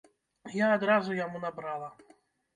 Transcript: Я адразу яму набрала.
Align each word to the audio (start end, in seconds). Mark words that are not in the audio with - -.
Я 0.59 0.69
адразу 0.77 1.19
яму 1.19 1.43
набрала. 1.45 1.93